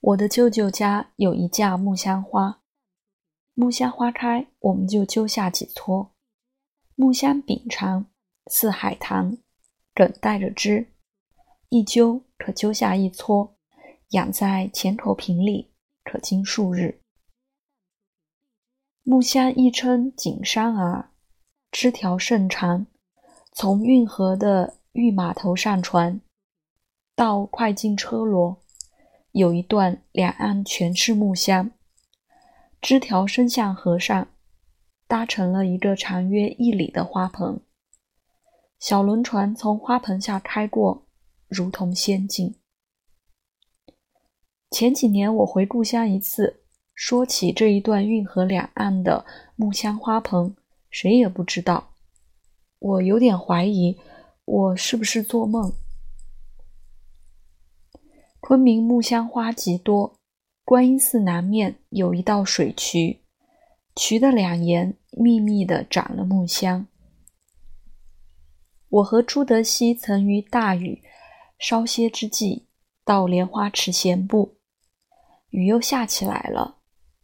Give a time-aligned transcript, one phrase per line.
[0.00, 2.62] 我的舅舅家有一架木香花，
[3.52, 6.12] 木香花开，我们就揪下几撮。
[6.94, 8.06] 木香柄长，
[8.46, 9.36] 似海棠，
[9.94, 10.88] 梗带着枝，
[11.68, 13.56] 一揪可揪下一撮，
[14.10, 15.70] 养在浅口瓶里，
[16.02, 17.02] 可经数日。
[19.02, 21.10] 木香亦称锦山儿，
[21.70, 22.86] 枝条甚长，
[23.52, 26.22] 从运河的御码头上船，
[27.14, 28.62] 到快进车罗。
[29.32, 31.70] 有一段两岸全是木香，
[32.82, 34.28] 枝条伸向河上，
[35.06, 37.60] 搭成了一个长约一里的花棚。
[38.80, 41.06] 小轮船从花棚下开过，
[41.46, 42.56] 如同仙境。
[44.70, 46.62] 前几年我回故乡一次，
[46.94, 49.24] 说起这一段运河两岸的
[49.54, 50.56] 木香花棚，
[50.90, 51.92] 谁也不知道。
[52.78, 53.96] 我有点怀疑，
[54.44, 55.72] 我是不是做梦？
[58.50, 60.18] 昆明木香花极多，
[60.64, 63.20] 观音寺南面有一道水渠，
[63.94, 66.88] 渠的两沿密密的长了木香。
[68.88, 71.00] 我和朱德熙曾于大雨
[71.60, 72.66] 稍歇之际
[73.04, 74.56] 到莲花池闲步，
[75.50, 76.78] 雨又下起来了，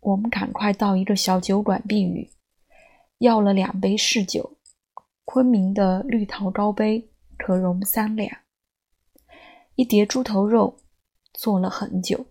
[0.00, 2.32] 我们赶快到一个小酒馆避雨，
[3.18, 4.58] 要了两杯试酒，
[5.24, 8.36] 昆明的绿陶高杯可容三两，
[9.76, 10.81] 一碟猪头肉。
[11.32, 12.26] 坐了很久，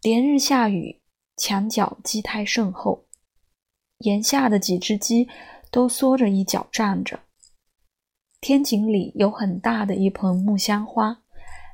[0.00, 1.02] 连日下雨，
[1.36, 3.06] 墙角积胎甚厚，
[3.98, 5.28] 檐下的几只鸡
[5.70, 7.20] 都缩着一角站着。
[8.40, 11.22] 天井里有很大的一盆木香花，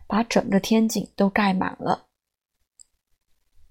[0.07, 2.09] 把整个天井都盖满了。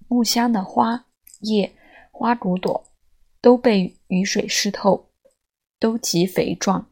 [0.06, 1.06] 木香的花
[1.40, 1.74] 叶、
[2.12, 2.92] 花骨朵
[3.40, 5.10] 都被雨水湿透，
[5.80, 6.90] 都极肥壮。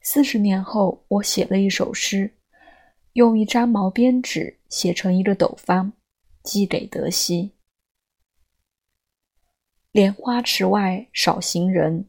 [0.00, 2.38] 四十年后，我写了一首诗。
[3.14, 5.92] 用一张毛边纸写成一个斗方，
[6.42, 7.52] 寄给德熙。
[9.90, 12.08] 莲花池外少行人，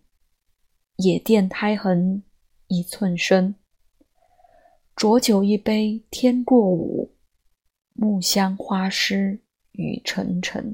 [0.96, 2.24] 野店苔痕
[2.68, 3.56] 一寸深。
[4.96, 7.18] 浊酒一杯天过午，
[7.94, 9.42] 木香花湿
[9.74, 10.74] 雨沉沉。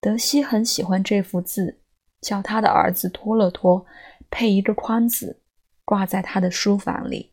[0.00, 1.82] 德熙很喜欢这幅字，
[2.20, 3.86] 叫他的儿子托了托，
[4.28, 5.40] 配一个框子，
[5.84, 7.32] 挂在他的书房里。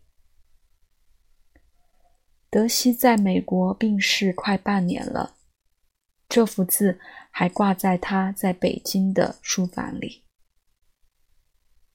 [2.55, 5.35] 德西在美国病逝快半年了，
[6.29, 6.97] 这幅字
[7.29, 10.23] 还挂在他在北京的书房里。